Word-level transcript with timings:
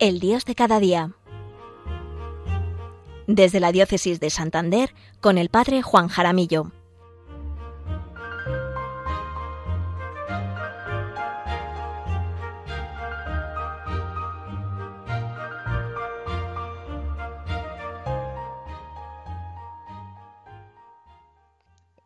El 0.00 0.18
Dios 0.18 0.46
de 0.46 0.54
cada 0.54 0.80
día. 0.80 1.12
Desde 3.26 3.60
la 3.60 3.70
Diócesis 3.70 4.18
de 4.18 4.30
Santander, 4.30 4.94
con 5.20 5.36
el 5.36 5.50
Padre 5.50 5.82
Juan 5.82 6.08
Jaramillo. 6.08 6.72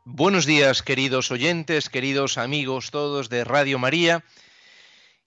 Buenos 0.04 0.46
días, 0.46 0.82
queridos 0.82 1.30
oyentes, 1.30 1.88
queridos 1.88 2.38
amigos 2.38 2.90
todos 2.90 3.28
de 3.28 3.44
Radio 3.44 3.78
María. 3.78 4.24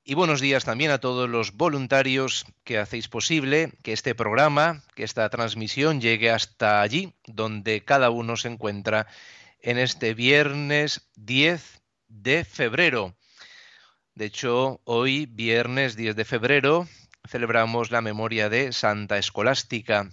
Y 0.09 0.13
buenos 0.13 0.39
días 0.39 0.63
también 0.63 0.91
a 0.91 0.99
todos 0.99 1.29
los 1.29 1.51
voluntarios 1.51 2.45
que 2.63 2.77
hacéis 2.77 3.09
posible 3.09 3.73
que 3.83 3.91
este 3.91 4.15
programa, 4.15 4.81
que 4.95 5.03
esta 5.03 5.29
transmisión 5.29 5.99
llegue 5.99 6.31
hasta 6.31 6.81
allí 6.81 7.13
donde 7.25 7.83
cada 7.83 8.09
uno 8.09 8.37
se 8.37 8.47
encuentra 8.47 9.07
en 9.59 9.77
este 9.77 10.13
viernes 10.13 11.09
10 11.17 11.81
de 12.07 12.45
febrero. 12.45 13.17
De 14.15 14.23
hecho, 14.27 14.79
hoy, 14.85 15.25
viernes 15.25 15.97
10 15.97 16.15
de 16.15 16.23
febrero, 16.23 16.87
celebramos 17.27 17.91
la 17.91 17.99
memoria 17.99 18.47
de 18.47 18.71
Santa 18.71 19.17
Escolástica, 19.17 20.09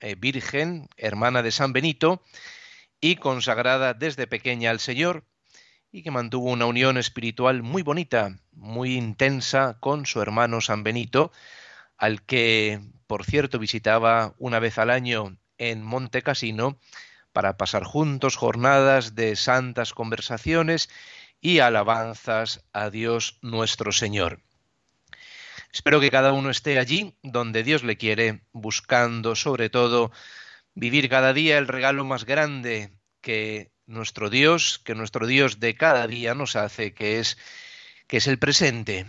eh, 0.00 0.16
Virgen, 0.18 0.88
hermana 0.96 1.44
de 1.44 1.52
San 1.52 1.72
Benito, 1.72 2.20
y 3.00 3.14
consagrada 3.14 3.94
desde 3.94 4.26
pequeña 4.26 4.72
al 4.72 4.80
Señor, 4.80 5.22
y 5.92 6.02
que 6.02 6.10
mantuvo 6.10 6.50
una 6.50 6.66
unión 6.66 6.96
espiritual 6.96 7.62
muy 7.62 7.82
bonita, 7.82 8.38
muy 8.52 8.94
intensa 8.94 9.78
con 9.80 10.06
su 10.06 10.20
hermano 10.20 10.60
San 10.60 10.82
Benito, 10.84 11.32
al 11.96 12.22
que, 12.22 12.80
por 13.06 13.24
cierto, 13.24 13.58
visitaba 13.58 14.34
una 14.38 14.58
vez 14.58 14.78
al 14.78 14.90
año 14.90 15.36
en 15.58 15.82
Monte 15.82 16.22
Casino 16.22 16.78
para 17.32 17.56
pasar 17.56 17.84
juntos 17.84 18.36
jornadas 18.36 19.14
de 19.14 19.36
santas 19.36 19.92
conversaciones 19.92 20.88
y 21.40 21.58
alabanzas 21.60 22.64
a 22.72 22.90
Dios 22.90 23.38
nuestro 23.42 23.92
Señor. 23.92 24.40
Espero 25.72 26.00
que 26.00 26.10
cada 26.10 26.32
uno 26.32 26.50
esté 26.50 26.78
allí 26.78 27.14
donde 27.22 27.62
Dios 27.62 27.84
le 27.84 27.96
quiere, 27.96 28.42
buscando 28.52 29.36
sobre 29.36 29.70
todo 29.70 30.10
vivir 30.74 31.08
cada 31.08 31.32
día 31.32 31.58
el 31.58 31.68
regalo 31.68 32.04
más 32.04 32.24
grande 32.24 32.90
que 33.20 33.70
nuestro 33.90 34.30
Dios, 34.30 34.78
que 34.78 34.94
nuestro 34.94 35.26
Dios 35.26 35.60
de 35.60 35.74
cada 35.74 36.06
día 36.06 36.34
nos 36.34 36.56
hace, 36.56 36.94
que 36.94 37.18
es, 37.18 37.36
que 38.06 38.18
es 38.18 38.26
el 38.28 38.38
presente, 38.38 39.06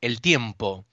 el 0.00 0.20
tiempo, 0.20 0.84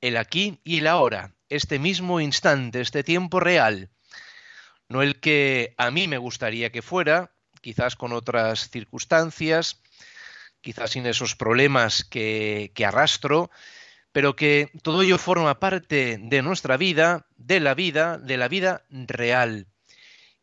el 0.00 0.16
aquí 0.16 0.60
y 0.64 0.78
el 0.78 0.86
ahora, 0.86 1.34
este 1.48 1.78
mismo 1.78 2.20
instante, 2.20 2.80
este 2.80 3.02
tiempo 3.02 3.40
real, 3.40 3.90
no 4.88 5.02
el 5.02 5.18
que 5.18 5.74
a 5.78 5.90
mí 5.90 6.06
me 6.06 6.18
gustaría 6.18 6.70
que 6.70 6.80
fuera, 6.80 7.32
quizás 7.60 7.96
con 7.96 8.12
otras 8.12 8.70
circunstancias, 8.70 9.82
quizás 10.60 10.92
sin 10.92 11.06
esos 11.06 11.34
problemas 11.34 12.04
que, 12.04 12.70
que 12.74 12.86
arrastro, 12.86 13.50
pero 14.12 14.36
que 14.36 14.70
todo 14.82 15.02
ello 15.02 15.18
forma 15.18 15.58
parte 15.58 16.18
de 16.20 16.42
nuestra 16.42 16.76
vida, 16.76 17.26
de 17.36 17.58
la 17.58 17.74
vida, 17.74 18.16
de 18.18 18.36
la 18.36 18.48
vida 18.48 18.84
real. 18.90 19.66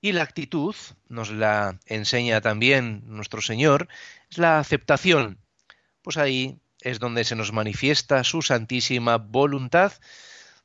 Y 0.04 0.12
la 0.12 0.24
actitud, 0.24 0.76
nos 1.08 1.32
la 1.32 1.80
enseña 1.86 2.42
también 2.42 3.04
nuestro 3.06 3.42
Señor, 3.42 3.88
es 4.30 4.38
la 4.38 4.60
aceptación. 4.60 5.40
Pues 6.02 6.18
ahí 6.18 6.60
es 6.82 7.00
donde 7.00 7.24
se 7.24 7.38
nos 7.38 7.54
manifiesta 7.54 8.26
su 8.26 8.42
santísima 8.42 9.16
voluntad, 9.16 9.94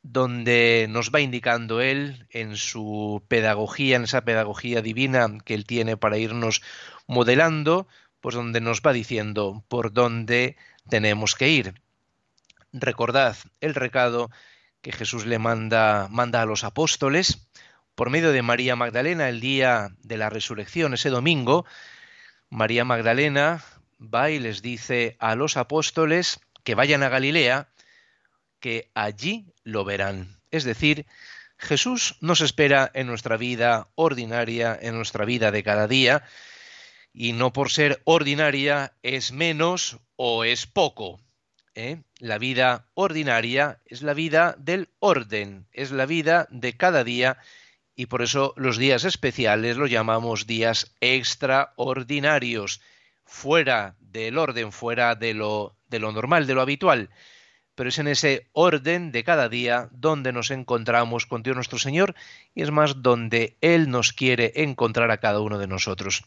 donde 0.02 0.88
nos 0.90 1.12
va 1.12 1.20
indicando 1.20 1.80
Él 1.80 2.26
en 2.30 2.56
su 2.56 3.22
pedagogía, 3.28 3.94
en 3.94 4.02
esa 4.02 4.24
pedagogía 4.24 4.82
divina 4.82 5.28
que 5.44 5.54
Él 5.54 5.66
tiene 5.66 5.96
para 5.96 6.18
irnos 6.18 6.60
modelando, 7.06 7.86
pues 8.20 8.34
donde 8.34 8.60
nos 8.60 8.80
va 8.80 8.92
diciendo 8.92 9.64
por 9.68 9.92
dónde 9.92 10.56
tenemos 10.88 11.36
que 11.36 11.48
ir. 11.48 11.80
Recordad 12.72 13.36
el 13.60 13.76
recado 13.76 14.32
que 14.82 14.90
Jesús 14.90 15.26
le 15.26 15.38
manda, 15.38 16.08
manda 16.10 16.42
a 16.42 16.46
los 16.46 16.64
apóstoles, 16.64 17.48
por 17.98 18.10
medio 18.10 18.30
de 18.30 18.42
María 18.42 18.76
Magdalena 18.76 19.28
el 19.28 19.40
día 19.40 19.90
de 20.04 20.16
la 20.16 20.30
resurrección, 20.30 20.94
ese 20.94 21.10
domingo, 21.10 21.66
María 22.48 22.84
Magdalena 22.84 23.64
va 24.00 24.30
y 24.30 24.38
les 24.38 24.62
dice 24.62 25.16
a 25.18 25.34
los 25.34 25.56
apóstoles 25.56 26.38
que 26.62 26.76
vayan 26.76 27.02
a 27.02 27.08
Galilea, 27.08 27.70
que 28.60 28.88
allí 28.94 29.52
lo 29.64 29.84
verán. 29.84 30.38
Es 30.52 30.62
decir, 30.62 31.06
Jesús 31.56 32.14
nos 32.20 32.40
espera 32.40 32.88
en 32.94 33.08
nuestra 33.08 33.36
vida 33.36 33.88
ordinaria, 33.96 34.78
en 34.80 34.94
nuestra 34.94 35.24
vida 35.24 35.50
de 35.50 35.64
cada 35.64 35.88
día, 35.88 36.22
y 37.12 37.32
no 37.32 37.52
por 37.52 37.68
ser 37.68 38.00
ordinaria 38.04 38.92
es 39.02 39.32
menos 39.32 39.98
o 40.14 40.44
es 40.44 40.68
poco. 40.68 41.20
¿eh? 41.74 42.00
La 42.20 42.38
vida 42.38 42.86
ordinaria 42.94 43.80
es 43.86 44.02
la 44.02 44.14
vida 44.14 44.54
del 44.56 44.88
orden, 45.00 45.66
es 45.72 45.90
la 45.90 46.06
vida 46.06 46.46
de 46.52 46.76
cada 46.76 47.02
día 47.02 47.38
y 47.98 48.06
por 48.06 48.22
eso 48.22 48.54
los 48.56 48.78
días 48.78 49.04
especiales 49.04 49.76
los 49.76 49.90
llamamos 49.90 50.46
días 50.46 50.94
extraordinarios, 51.00 52.80
fuera 53.24 53.96
del 53.98 54.38
orden, 54.38 54.70
fuera 54.70 55.16
de 55.16 55.34
lo, 55.34 55.74
de 55.88 55.98
lo 55.98 56.12
normal, 56.12 56.46
de 56.46 56.54
lo 56.54 56.60
habitual. 56.60 57.10
Pero 57.74 57.88
es 57.88 57.98
en 57.98 58.06
ese 58.06 58.46
orden 58.52 59.10
de 59.10 59.24
cada 59.24 59.48
día 59.48 59.88
donde 59.90 60.32
nos 60.32 60.52
encontramos 60.52 61.26
con 61.26 61.42
Dios 61.42 61.56
nuestro 61.56 61.80
Señor 61.80 62.14
y 62.54 62.62
es 62.62 62.70
más 62.70 63.02
donde 63.02 63.56
Él 63.60 63.90
nos 63.90 64.12
quiere 64.12 64.52
encontrar 64.54 65.10
a 65.10 65.18
cada 65.18 65.40
uno 65.40 65.58
de 65.58 65.66
nosotros. 65.66 66.22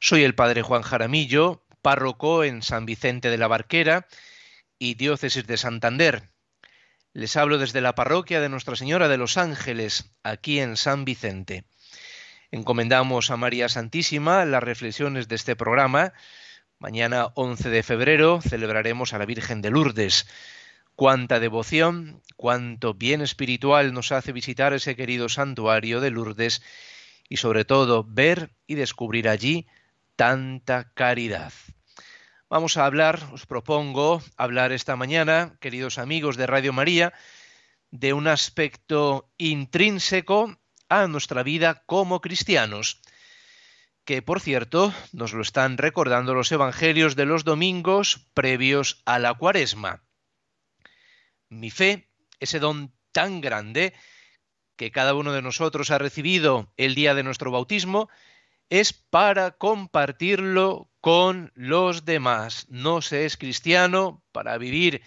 Soy 0.00 0.24
el 0.24 0.34
Padre 0.34 0.62
Juan 0.62 0.80
Jaramillo, 0.80 1.62
párroco 1.82 2.42
en 2.42 2.62
San 2.62 2.86
Vicente 2.86 3.28
de 3.28 3.36
la 3.36 3.48
Barquera 3.48 4.06
y 4.78 4.94
diócesis 4.94 5.46
de 5.46 5.58
Santander. 5.58 6.30
Les 7.18 7.36
hablo 7.36 7.58
desde 7.58 7.80
la 7.80 7.96
parroquia 7.96 8.40
de 8.40 8.48
Nuestra 8.48 8.76
Señora 8.76 9.08
de 9.08 9.16
los 9.16 9.38
Ángeles, 9.38 10.12
aquí 10.22 10.60
en 10.60 10.76
San 10.76 11.04
Vicente. 11.04 11.64
Encomendamos 12.52 13.32
a 13.32 13.36
María 13.36 13.68
Santísima 13.68 14.44
las 14.44 14.62
reflexiones 14.62 15.26
de 15.26 15.34
este 15.34 15.56
programa. 15.56 16.12
Mañana 16.78 17.32
11 17.34 17.70
de 17.70 17.82
febrero 17.82 18.40
celebraremos 18.40 19.14
a 19.14 19.18
la 19.18 19.26
Virgen 19.26 19.62
de 19.62 19.70
Lourdes. 19.70 20.28
Cuánta 20.94 21.40
devoción, 21.40 22.22
cuánto 22.36 22.94
bien 22.94 23.20
espiritual 23.20 23.92
nos 23.92 24.12
hace 24.12 24.30
visitar 24.30 24.72
ese 24.72 24.94
querido 24.94 25.28
santuario 25.28 26.00
de 26.00 26.12
Lourdes 26.12 26.62
y 27.28 27.38
sobre 27.38 27.64
todo 27.64 28.06
ver 28.08 28.52
y 28.68 28.76
descubrir 28.76 29.28
allí 29.28 29.66
tanta 30.14 30.92
caridad. 30.94 31.52
Vamos 32.50 32.78
a 32.78 32.86
hablar, 32.86 33.20
os 33.36 33.44
propongo 33.44 34.22
hablar 34.38 34.72
esta 34.72 34.96
mañana, 34.96 35.58
queridos 35.60 35.98
amigos 35.98 36.38
de 36.38 36.46
Radio 36.46 36.72
María, 36.72 37.12
de 37.90 38.14
un 38.14 38.26
aspecto 38.26 39.28
intrínseco 39.36 40.56
a 40.88 41.06
nuestra 41.08 41.42
vida 41.42 41.84
como 41.84 42.22
cristianos, 42.22 43.02
que 44.06 44.22
por 44.22 44.40
cierto 44.40 44.94
nos 45.12 45.34
lo 45.34 45.42
están 45.42 45.76
recordando 45.76 46.32
los 46.32 46.50
evangelios 46.50 47.16
de 47.16 47.26
los 47.26 47.44
domingos 47.44 48.30
previos 48.32 49.02
a 49.04 49.18
la 49.18 49.34
cuaresma. 49.34 50.08
Mi 51.50 51.68
fe, 51.68 52.08
ese 52.40 52.60
don 52.60 52.94
tan 53.12 53.42
grande 53.42 53.92
que 54.76 54.90
cada 54.90 55.12
uno 55.12 55.34
de 55.34 55.42
nosotros 55.42 55.90
ha 55.90 55.98
recibido 55.98 56.72
el 56.78 56.94
día 56.94 57.12
de 57.14 57.24
nuestro 57.24 57.50
bautismo, 57.50 58.08
es 58.70 58.92
para 58.92 59.52
compartirlo 59.52 60.88
con 61.00 61.52
los 61.54 62.04
demás. 62.04 62.66
No 62.68 63.02
se 63.02 63.24
es 63.24 63.36
cristiano 63.36 64.22
para 64.32 64.58
vivir 64.58 65.02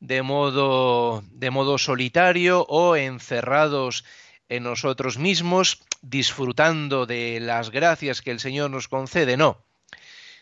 de 0.00 0.22
modo, 0.22 1.22
de 1.30 1.50
modo 1.50 1.78
solitario 1.78 2.62
o 2.68 2.96
encerrados 2.96 4.04
en 4.48 4.64
nosotros 4.64 5.18
mismos, 5.18 5.82
disfrutando 6.00 7.06
de 7.06 7.38
las 7.40 7.70
gracias 7.70 8.20
que 8.20 8.30
el 8.30 8.40
Señor 8.40 8.70
nos 8.70 8.88
concede. 8.88 9.36
No. 9.36 9.64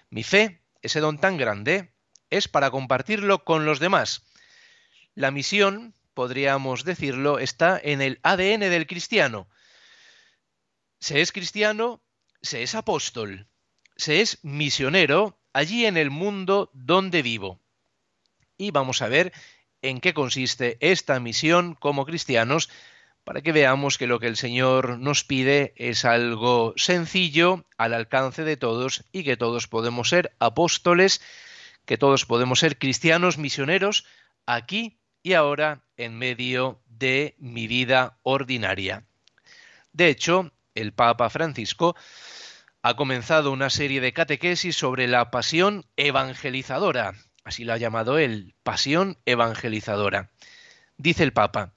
Mi 0.09 0.25
fe, 0.25 0.61
ese 0.83 1.01
don 1.01 1.19
tan 1.19 1.37
grande, 1.37 1.93
es 2.31 2.49
para 2.49 2.71
compartirlo 2.71 3.45
con 3.45 3.67
los 3.67 3.81
demás. 3.81 4.25
La 5.15 5.31
misión, 5.31 5.95
podríamos 6.15 6.85
decirlo, 6.85 7.39
está 7.39 7.79
en 7.83 8.01
el 8.01 8.21
ADN 8.23 8.61
del 8.61 8.87
cristiano. 8.87 9.49
Se 11.01 11.21
es 11.21 11.33
cristiano 11.33 12.01
se 12.43 12.63
es 12.63 12.75
apóstol, 12.75 13.47
se 13.97 14.21
es 14.21 14.39
misionero 14.43 15.39
allí 15.53 15.87
en 15.87 15.97
el 15.97 16.11
mundo 16.11 16.71
donde 16.73 17.23
vivo. 17.23 17.61
Y 18.57 18.71
vamos 18.71 19.03
a 19.03 19.09
ver 19.09 19.33
en 19.83 20.01
qué 20.01 20.15
consiste 20.15 20.77
esta 20.81 21.19
misión 21.21 21.75
como 21.75 22.05
cristianos 22.05 22.69
para 23.25 23.43
que 23.43 23.53
veamos 23.53 23.99
que 23.99 24.07
lo 24.07 24.19
que 24.19 24.27
el 24.27 24.37
Señor 24.37 24.99
nos 24.99 25.25
pide 25.25 25.73
es 25.77 26.05
algo 26.05 26.73
sencillo, 26.77 27.65
al 27.77 27.95
alcance 27.95 28.45
de 28.45 28.57
todos 28.57 29.05
y 29.13 29.25
que 29.25 29.37
todos 29.37 29.69
podemos 29.69 30.09
ser 30.09 30.35
apóstoles, 30.39 31.21
que 31.85 31.99
todos 31.99 32.27
podemos 32.27 32.61
ser 32.61 32.79
cristianos 32.79 33.39
misioneros 33.39 34.07
aquí 34.47 34.99
y 35.23 35.35
ahora 35.35 35.83
en 35.97 36.17
medio 36.17 36.81
de 36.87 37.35
mi 37.39 37.67
vida 37.67 38.19
ordinaria. 38.23 39.05
De 39.93 40.09
hecho, 40.09 40.53
el 40.75 40.93
Papa 40.93 41.31
Francisco 41.31 41.97
ha 42.83 42.97
comenzado 42.97 43.53
una 43.53 43.71
serie 43.71 44.01
de 44.01 44.13
catequesis 44.13 44.77
sobre 44.77 45.07
la 45.07 45.31
pasión 45.31 45.85
evangelizadora, 45.97 47.15
así 47.45 47.65
lo 47.65 47.73
ha 47.73 47.79
llamado 47.79 48.19
él, 48.19 48.55
pasión 48.63 49.19
evangelizadora. 49.27 50.31
Dice 50.97 51.23
el 51.23 51.33
Papa, 51.33 51.75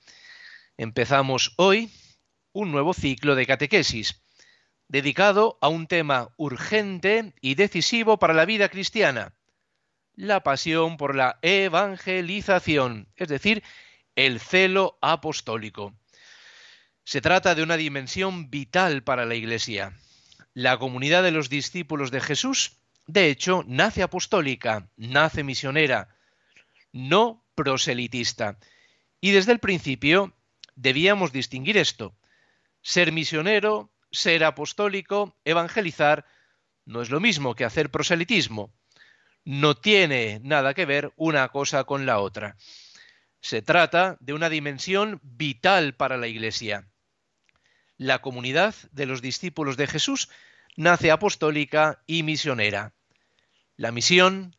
empezamos 0.78 1.54
hoy 1.58 1.92
un 2.54 2.72
nuevo 2.72 2.94
ciclo 2.94 3.36
de 3.36 3.46
catequesis 3.46 4.24
dedicado 4.88 5.58
a 5.62 5.70
un 5.70 5.88
tema 5.88 6.30
urgente 6.38 7.34
y 7.42 7.56
decisivo 7.56 8.20
para 8.20 8.34
la 8.34 8.46
vida 8.46 8.70
cristiana, 8.70 9.34
la 10.16 10.44
pasión 10.44 10.98
por 10.98 11.16
la 11.16 11.40
evangelización, 11.42 13.08
es 13.16 13.28
decir, 13.28 13.64
el 14.16 14.40
celo 14.40 14.98
apostólico. 15.02 15.94
Se 17.04 17.22
trata 17.22 17.56
de 17.56 17.64
una 17.64 17.78
dimensión 17.78 18.50
vital 18.50 19.04
para 19.04 19.26
la 19.26 19.36
Iglesia. 19.36 19.98
La 20.54 20.78
comunidad 20.78 21.24
de 21.24 21.32
los 21.32 21.50
discípulos 21.50 22.12
de 22.12 22.22
Jesús, 22.22 22.78
de 23.08 23.30
hecho, 23.30 23.64
nace 23.68 24.04
apostólica, 24.04 24.90
nace 24.98 25.44
misionera, 25.44 26.16
no 26.92 27.44
proselitista. 27.56 28.58
Y 29.20 29.32
desde 29.32 29.52
el 29.52 29.60
principio 29.60 30.34
debíamos 30.76 31.32
distinguir 31.32 31.78
esto. 31.78 32.16
Ser 32.82 33.12
misionero, 33.12 33.92
ser 34.12 34.44
apostólico, 34.44 35.36
evangelizar, 35.46 36.26
no 36.86 37.02
es 37.02 37.10
lo 37.10 37.20
mismo 37.20 37.56
que 37.56 37.66
hacer 37.66 37.90
proselitismo 37.90 38.74
no 39.46 39.76
tiene 39.76 40.40
nada 40.44 40.74
que 40.74 40.86
ver 40.86 41.14
una 41.16 41.50
cosa 41.50 41.84
con 41.84 42.06
la 42.06 42.20
otra. 42.20 42.56
Se 43.42 43.62
trata 43.62 44.18
de 44.20 44.34
una 44.34 44.50
dimensión 44.50 45.20
vital 45.24 45.96
para 45.96 46.18
la 46.18 46.28
Iglesia. 46.28 46.88
La 47.98 48.22
comunidad 48.22 48.76
de 48.92 49.06
los 49.06 49.22
discípulos 49.22 49.78
de 49.78 49.88
Jesús 49.88 50.30
nace 50.76 51.12
apostólica 51.12 52.04
y 52.08 52.24
misionera. 52.24 52.94
La 53.76 53.92
misión 53.92 54.56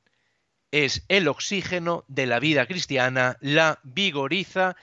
es 0.70 1.04
el 1.08 1.28
oxígeno 1.28 2.04
de 2.08 2.26
la 2.26 2.40
vida 2.40 2.66
cristiana, 2.66 3.36
la 3.40 3.80
vigoriza 3.82 4.76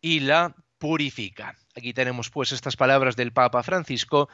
y 0.00 0.20
la 0.20 0.54
purifica. 0.78 1.56
Aquí 1.74 1.92
tenemos 1.92 2.30
pues 2.30 2.52
estas 2.52 2.76
palabras 2.76 3.16
del 3.16 3.32
Papa 3.32 3.62
Francisco 3.62 4.28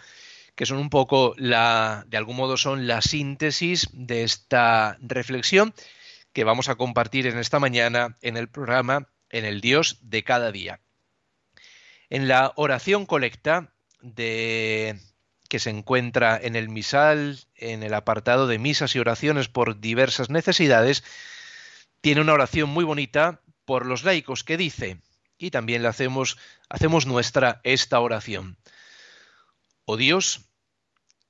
que 0.55 0.67
son 0.67 0.79
un 0.79 0.91
poco 0.91 1.35
la, 1.37 2.05
de 2.07 2.17
algún 2.17 2.37
modo 2.37 2.57
son 2.57 2.87
la 2.87 3.03
síntesis 3.03 3.89
de 3.93 4.23
esta 4.23 4.99
reflexión 5.01 5.75
que 6.33 6.45
vamos 6.45 6.69
a 6.69 6.77
compartir 6.77 7.27
en 7.27 7.39
esta 7.39 7.59
mañana 7.59 8.19
en 8.23 8.37
el 8.37 8.49
programa 8.49 9.09
En 9.31 9.45
el 9.45 9.61
Dios 9.61 9.99
de 10.03 10.23
cada 10.23 10.53
día. 10.53 10.81
En 12.15 12.29
la 12.29 12.53
oración 12.55 13.07
colecta 13.07 13.75
de 14.01 15.01
que 15.49 15.59
se 15.59 15.71
encuentra 15.71 16.39
en 16.41 16.55
el 16.55 16.69
misal, 16.69 17.41
en 17.57 17.83
el 17.83 17.93
apartado 17.93 18.47
de 18.47 18.61
misas 18.61 18.95
y 18.95 19.01
oraciones 19.01 19.49
por 19.49 19.81
diversas 19.81 20.31
necesidades, 20.31 21.03
tiene 22.01 22.21
una 22.21 22.35
oración 22.35 22.71
muy 22.71 22.85
bonita 22.85 23.41
por 23.65 23.85
los 23.85 24.05
laicos 24.05 24.45
que 24.45 24.57
dice, 24.57 25.01
y 25.39 25.51
también 25.51 25.83
le 25.83 25.89
hacemos, 25.89 26.39
hacemos 26.69 27.05
nuestra 27.07 27.61
esta 27.65 27.99
oración. 27.99 28.59
Oh 29.85 29.97
Dios, 29.97 30.43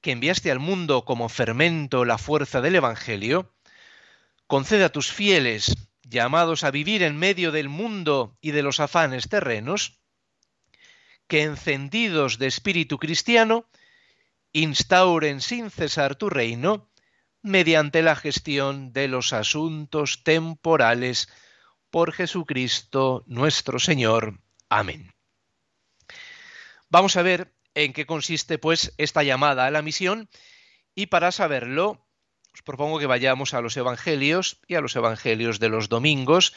que 0.03 0.13
enviaste 0.13 0.51
al 0.51 0.59
mundo 0.59 1.07
como 1.07 1.31
fermento 1.31 2.05
la 2.05 2.19
fuerza 2.19 2.61
del 2.61 2.75
Evangelio, 2.75 3.55
concede 4.47 4.85
a 4.85 4.93
tus 4.93 5.11
fieles, 5.11 5.75
llamados 6.03 6.63
a 6.63 6.71
vivir 6.71 7.03
en 7.03 7.17
medio 7.17 7.53
del 7.53 7.71
mundo 7.71 8.37
y 8.43 8.51
de 8.51 8.63
los 8.63 8.81
afanes 8.81 9.31
terrenos, 9.31 10.04
que 11.27 11.43
encendidos 11.43 12.39
de 12.39 12.47
espíritu 12.47 12.99
cristiano, 12.99 13.69
instauren 14.53 15.41
sin 15.41 15.71
cesar 15.71 16.17
tu 16.17 16.31
reino 16.31 16.89
mediante 17.43 18.03
la 18.03 18.17
gestión 18.17 18.93
de 18.93 19.09
los 19.09 19.33
asuntos 19.33 20.23
temporales 20.25 21.29
por 21.91 22.13
Jesucristo 22.13 23.25
nuestro 23.27 23.79
Señor. 23.79 24.41
Amén. 24.69 25.13
Vamos 26.89 27.17
a 27.17 27.23
ver 27.23 27.55
en 27.75 27.93
qué 27.93 28.07
consiste 28.07 28.59
pues 28.59 28.95
esta 28.99 29.23
llamada 29.23 29.67
a 29.67 29.71
la 29.71 29.83
misión 29.83 30.29
y 30.95 31.07
para 31.07 31.33
saberlo 31.33 32.07
os 32.55 32.63
propongo 32.63 33.01
que 33.01 33.07
vayamos 33.07 33.53
a 33.53 33.61
los 33.61 33.77
evangelios 33.77 34.61
y 34.69 34.77
a 34.77 34.81
los 34.81 34.95
evangelios 34.95 35.59
de 35.59 35.69
los 35.69 35.89
domingos, 35.89 36.55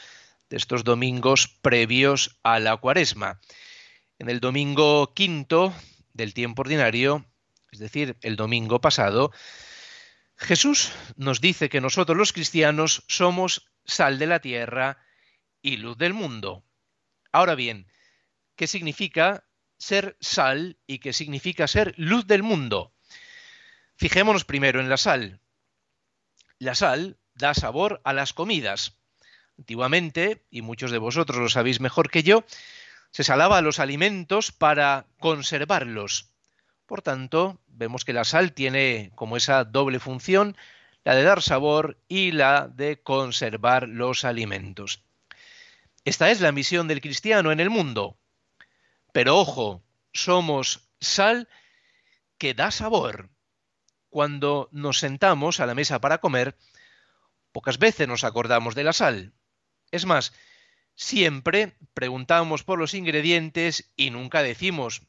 de 0.48 0.56
estos 0.56 0.84
domingos 0.84 1.48
previos 1.60 2.38
a 2.44 2.60
la 2.60 2.76
cuaresma. 2.76 3.40
En 4.18 4.28
el 4.28 4.40
domingo 4.40 5.14
quinto 5.14 5.74
del 6.12 6.34
tiempo 6.34 6.62
ordinario, 6.62 7.24
es 7.70 7.78
decir, 7.78 8.16
el 8.22 8.36
domingo 8.36 8.80
pasado, 8.80 9.32
Jesús 10.36 10.92
nos 11.16 11.40
dice 11.40 11.68
que 11.68 11.80
nosotros 11.80 12.16
los 12.16 12.32
cristianos 12.32 13.04
somos 13.08 13.70
sal 13.84 14.18
de 14.18 14.26
la 14.26 14.40
tierra 14.40 14.98
y 15.62 15.76
luz 15.76 15.98
del 15.98 16.14
mundo. 16.14 16.64
Ahora 17.32 17.54
bien, 17.54 17.86
¿qué 18.56 18.66
significa 18.66 19.44
ser 19.78 20.16
sal 20.20 20.76
y 20.86 20.98
que 20.98 21.12
significa 21.12 21.66
ser 21.68 21.94
luz 21.96 22.26
del 22.26 22.42
mundo. 22.42 22.92
Fijémonos 23.96 24.44
primero 24.44 24.80
en 24.80 24.88
la 24.88 24.96
sal. 24.96 25.40
La 26.58 26.74
sal 26.74 27.18
da 27.34 27.54
sabor 27.54 28.00
a 28.04 28.12
las 28.12 28.32
comidas. 28.32 28.96
Antiguamente, 29.56 30.44
y 30.50 30.62
muchos 30.62 30.90
de 30.90 30.98
vosotros 30.98 31.38
lo 31.38 31.48
sabéis 31.48 31.80
mejor 31.80 32.10
que 32.10 32.22
yo, 32.22 32.44
se 33.10 33.24
salaba 33.24 33.60
los 33.60 33.78
alimentos 33.78 34.52
para 34.52 35.06
conservarlos. 35.18 36.30
Por 36.86 37.02
tanto, 37.02 37.60
vemos 37.66 38.04
que 38.04 38.12
la 38.12 38.24
sal 38.24 38.52
tiene 38.52 39.10
como 39.14 39.36
esa 39.36 39.64
doble 39.64 39.98
función, 39.98 40.56
la 41.04 41.14
de 41.14 41.22
dar 41.22 41.42
sabor 41.42 41.98
y 42.08 42.32
la 42.32 42.68
de 42.68 43.02
conservar 43.02 43.88
los 43.88 44.24
alimentos. 44.24 45.02
Esta 46.04 46.30
es 46.30 46.40
la 46.40 46.52
misión 46.52 46.88
del 46.88 47.00
cristiano 47.00 47.52
en 47.52 47.60
el 47.60 47.70
mundo, 47.70 48.16
pero 49.12 49.36
ojo, 49.36 49.82
somos 50.12 50.88
sal 51.00 51.48
que 52.38 52.54
da 52.54 52.70
sabor. 52.70 53.30
Cuando 54.10 54.68
nos 54.72 54.98
sentamos 54.98 55.60
a 55.60 55.66
la 55.66 55.74
mesa 55.74 56.00
para 56.00 56.18
comer, 56.18 56.56
pocas 57.52 57.78
veces 57.78 58.08
nos 58.08 58.24
acordamos 58.24 58.74
de 58.74 58.84
la 58.84 58.92
sal. 58.92 59.32
Es 59.90 60.06
más, 60.06 60.32
siempre 60.98 61.76
preguntamos 61.94 62.64
por 62.64 62.80
los 62.80 62.92
ingredientes 62.92 63.92
y 63.96 64.10
nunca 64.10 64.42
decimos, 64.42 65.02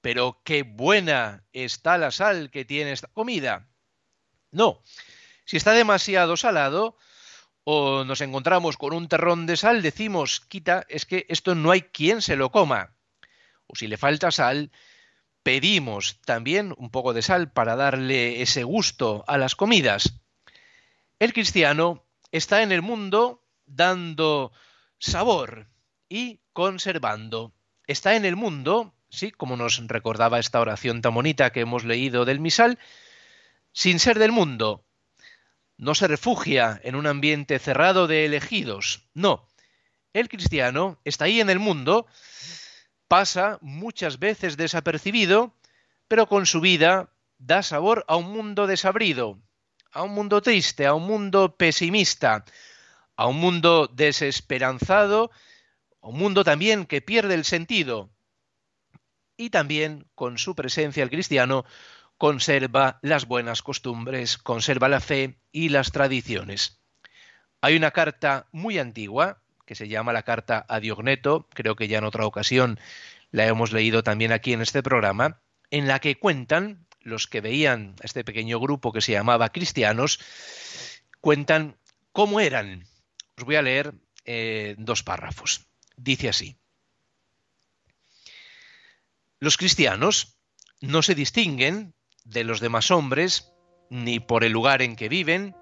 pero 0.00 0.40
qué 0.44 0.62
buena 0.62 1.44
está 1.52 1.98
la 1.98 2.10
sal 2.10 2.50
que 2.50 2.64
tiene 2.64 2.92
esta 2.92 3.08
comida. 3.08 3.68
No, 4.50 4.82
si 5.44 5.58
está 5.58 5.72
demasiado 5.72 6.38
salado 6.38 6.96
o 7.64 8.04
nos 8.04 8.22
encontramos 8.22 8.78
con 8.78 8.94
un 8.94 9.08
terrón 9.08 9.44
de 9.44 9.58
sal, 9.58 9.82
decimos, 9.82 10.40
quita, 10.40 10.86
es 10.88 11.04
que 11.04 11.26
esto 11.28 11.54
no 11.54 11.70
hay 11.70 11.82
quien 11.82 12.22
se 12.22 12.36
lo 12.36 12.50
coma 12.50 12.96
o 13.66 13.76
si 13.76 13.88
le 13.88 13.98
falta 13.98 14.30
sal, 14.30 14.72
pedimos 15.42 16.18
también 16.22 16.74
un 16.78 16.90
poco 16.90 17.12
de 17.12 17.20
sal 17.20 17.52
para 17.52 17.76
darle 17.76 18.40
ese 18.40 18.64
gusto 18.64 19.22
a 19.28 19.36
las 19.36 19.54
comidas. 19.54 20.14
El 21.18 21.34
cristiano 21.34 22.06
está 22.32 22.62
en 22.62 22.72
el 22.72 22.80
mundo 22.80 23.44
dando 23.66 24.50
sabor 25.00 25.66
y 26.08 26.38
conservando. 26.52 27.52
Está 27.88 28.14
en 28.14 28.24
el 28.24 28.36
mundo, 28.36 28.94
sí, 29.08 29.32
como 29.32 29.56
nos 29.56 29.84
recordaba 29.88 30.38
esta 30.38 30.60
oración 30.60 31.02
tan 31.02 31.14
bonita 31.14 31.50
que 31.50 31.60
hemos 31.60 31.84
leído 31.84 32.24
del 32.24 32.38
misal, 32.38 32.78
sin 33.72 33.98
ser 33.98 34.20
del 34.20 34.30
mundo. 34.30 34.84
No 35.76 35.96
se 35.96 36.06
refugia 36.06 36.80
en 36.84 36.94
un 36.94 37.08
ambiente 37.08 37.58
cerrado 37.58 38.06
de 38.06 38.26
elegidos, 38.26 39.08
no. 39.14 39.48
El 40.12 40.28
cristiano 40.28 41.00
está 41.04 41.24
ahí 41.24 41.40
en 41.40 41.50
el 41.50 41.58
mundo 41.58 42.06
pasa 43.10 43.58
muchas 43.60 44.20
veces 44.20 44.56
desapercibido, 44.56 45.52
pero 46.06 46.28
con 46.28 46.46
su 46.46 46.60
vida 46.60 47.10
da 47.38 47.64
sabor 47.64 48.04
a 48.06 48.14
un 48.14 48.30
mundo 48.30 48.68
desabrido, 48.68 49.36
a 49.90 50.04
un 50.04 50.12
mundo 50.12 50.40
triste, 50.42 50.86
a 50.86 50.94
un 50.94 51.08
mundo 51.08 51.56
pesimista, 51.56 52.44
a 53.20 53.26
un 53.26 53.36
mundo 53.36 53.86
desesperanzado, 53.86 55.30
un 56.00 56.16
mundo 56.16 56.42
también 56.42 56.86
que 56.86 57.02
pierde 57.02 57.34
el 57.34 57.44
sentido. 57.44 58.08
Y 59.36 59.50
también 59.50 60.06
con 60.14 60.38
su 60.38 60.54
presencia 60.54 61.02
el 61.02 61.10
cristiano 61.10 61.66
conserva 62.16 62.98
las 63.02 63.26
buenas 63.26 63.60
costumbres, 63.60 64.38
conserva 64.38 64.88
la 64.88 65.00
fe 65.00 65.38
y 65.52 65.68
las 65.68 65.92
tradiciones. 65.92 66.80
Hay 67.60 67.76
una 67.76 67.90
carta 67.90 68.46
muy 68.52 68.78
antigua 68.78 69.42
que 69.66 69.74
se 69.74 69.88
llama 69.88 70.14
la 70.14 70.22
carta 70.22 70.64
a 70.66 70.80
Diogneto, 70.80 71.46
creo 71.52 71.76
que 71.76 71.88
ya 71.88 71.98
en 71.98 72.04
otra 72.04 72.24
ocasión 72.24 72.80
la 73.32 73.46
hemos 73.46 73.70
leído 73.70 74.02
también 74.02 74.32
aquí 74.32 74.54
en 74.54 74.62
este 74.62 74.82
programa, 74.82 75.42
en 75.70 75.88
la 75.88 75.98
que 75.98 76.18
cuentan 76.18 76.86
los 77.02 77.26
que 77.26 77.42
veían 77.42 77.96
a 78.00 78.06
este 78.06 78.24
pequeño 78.24 78.58
grupo 78.58 78.94
que 78.94 79.02
se 79.02 79.12
llamaba 79.12 79.50
cristianos, 79.50 80.20
cuentan 81.20 81.76
cómo 82.12 82.40
eran. 82.40 82.88
Os 83.40 83.46
voy 83.46 83.56
a 83.56 83.62
leer 83.62 83.94
eh, 84.26 84.74
dos 84.76 85.02
párrafos. 85.02 85.66
Dice 85.96 86.28
así. 86.28 86.58
Los 89.38 89.56
cristianos 89.56 90.36
no 90.82 91.00
se 91.00 91.14
distinguen 91.14 91.94
de 92.24 92.44
los 92.44 92.60
demás 92.60 92.90
hombres 92.90 93.50
ni 93.88 94.20
por 94.20 94.44
el 94.44 94.52
lugar 94.52 94.82
en 94.82 94.94
que 94.94 95.08
viven, 95.08 95.56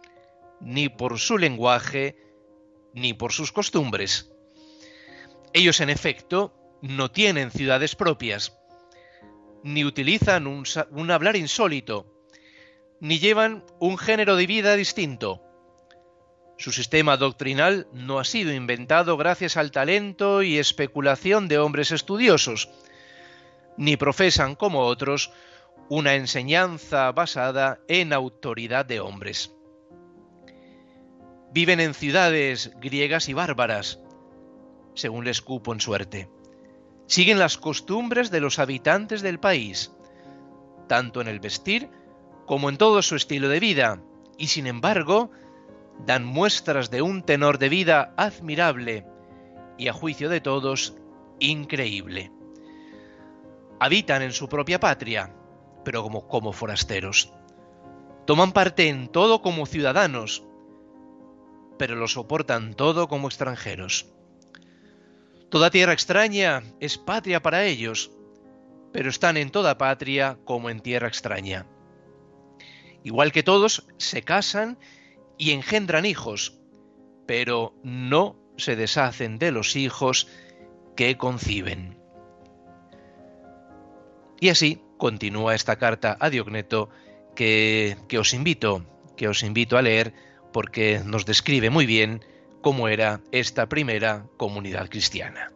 ni 0.61 0.88
por 0.88 1.20
su 1.20 1.38
lenguaje, 1.38 2.16
ni 2.94 3.14
por 3.14 3.32
sus 3.32 3.52
costumbres. 3.52 4.28
Ellos, 5.52 5.78
en 5.80 5.88
efecto, 5.88 6.52
no 6.82 7.12
tienen 7.12 7.52
ciudades 7.52 7.94
propias, 7.94 8.58
ni 9.62 9.85
utilizan 9.85 10.49
un, 10.49 10.64
un, 10.90 11.11
hablar 11.12 11.37
insólito, 11.37 12.26
ni 13.00 13.20
llevan 13.20 13.64
un 13.78 13.99
género 13.99 14.35
de 14.35 14.49
vida 14.49 14.75
distinto. 14.75 15.48
Su 16.59 16.73
sistema 16.73 17.17
doctrinal 17.17 17.87
no 17.93 18.19
ha 18.19 18.25
sido 18.25 18.53
inventado 18.53 19.17
gracias 19.17 19.57
al 19.57 19.71
talento 19.71 20.43
y 20.43 20.59
especulación 20.59 21.47
de 21.47 21.59
hombres 21.59 21.93
estudiosos, 21.93 22.69
ni 23.77 23.97
profesan 23.97 24.57
como 24.57 24.81
otros 24.81 25.31
una 25.88 26.17
enseñanza 26.17 27.12
basada 27.12 27.79
en 27.87 28.12
autoridad 28.12 28.85
de 28.85 28.99
hombres. 28.99 29.55
Viven 31.53 31.79
en 31.79 31.95
ciudades 31.95 32.73
griegas 32.81 33.29
y 33.29 33.35
bárbaras, 33.35 34.00
según 34.95 35.25
les 35.25 35.41
cupo 35.41 35.73
en 35.73 35.81
suerte. 35.81 36.29
Siguen 37.07 37.38
las 37.38 37.57
costumbres 37.57 38.33
de 38.33 38.41
los 38.41 38.59
habitantes 38.59 39.23
del 39.23 39.38
país, 39.38 39.93
tanto 40.88 41.21
en 41.21 41.29
el 41.29 41.38
vestir 41.38 41.88
como 42.47 42.69
en 42.69 42.79
todo 42.79 43.00
su 43.00 43.15
estilo 43.15 43.49
de 43.49 43.61
vida, 43.61 44.03
y 44.37 44.49
sin 44.49 44.67
embargo 44.67 45.31
dan 46.07 46.25
muestras 46.25 46.90
de 46.90 47.02
un 47.02 47.23
tenor 47.23 47.59
de 47.59 47.69
vida 47.69 48.14
admirable 48.17 49.07
y 49.76 49.88
a 49.88 49.93
juicio 49.93 50.28
de 50.28 50.40
todos 50.40 50.97
increíble. 51.38 52.33
Habitan 53.81 54.23
en 54.23 54.33
su 54.33 54.49
propia 54.49 54.81
patria, 54.81 55.33
pero 55.85 56.02
como, 56.02 56.52
forasteros. 56.52 57.33
Toman 58.26 58.52
parte 58.52 58.88
en 58.88 59.09
todo 59.09 59.40
como 59.40 59.67
ciudadanos, 59.67 60.45
pero 61.78 61.95
lo 61.95 62.09
soportan 62.09 62.75
todo 62.75 63.09
como 63.09 63.28
extranjeros. 63.28 64.07
Toda 65.49 65.71
tierra 65.71 65.93
extraña 65.95 66.62
es 66.81 66.99
patria 66.99 67.40
para 67.40 67.64
ellos, 67.64 68.11
pero 68.93 69.09
están 69.09 69.37
en 69.37 69.50
toda 69.50 69.78
patria 69.78 70.38
como 70.45 70.69
en 70.69 70.81
tierra 70.81 71.09
extraña. 71.09 71.67
Igual 73.05 73.33
que 73.33 73.43
todos, 73.43 73.87
se 73.97 74.23
casan 74.23 74.78
y 75.38 75.52
engendran 75.52 76.04
hijos, 76.04 76.59
pero 77.26 77.75
no 77.83 78.37
se 78.57 78.76
deshacen 78.76 79.38
de 79.38 79.52
los 79.52 79.76
hijos 79.76 80.28
que 80.97 81.16
conciben. 81.16 81.97
Y 84.40 84.50
así 84.50 84.83
continúa 84.99 85.54
esta 85.54 85.76
carta 85.76 86.16
a 86.21 86.30
Diogneto 86.30 86.90
que, 87.35 87.97
que 88.09 88.18
os 88.18 88.35
invito, 88.35 88.85
que 89.16 89.28
os 89.28 89.42
invito 89.42 89.78
a 89.78 89.83
leer 89.83 90.12
porque 90.52 91.00
nos 91.04 91.25
describe 91.25 91.71
muy 91.71 91.87
bien 91.87 92.25
cómo 92.61 92.88
era 92.88 93.21
esta 93.30 93.68
primera 93.68 94.26
comunidad 94.37 94.88
cristiana. 94.88 95.52